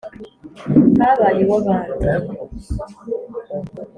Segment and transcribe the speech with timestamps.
[1.01, 1.93] Habaye iw'abandi